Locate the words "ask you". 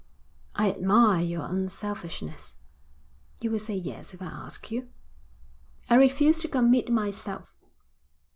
4.25-4.89